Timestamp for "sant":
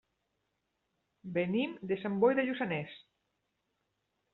2.07-2.19